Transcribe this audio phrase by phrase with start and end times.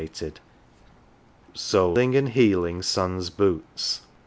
[0.19, 0.31] d,
[1.53, 4.01] Soling and heeling son's boots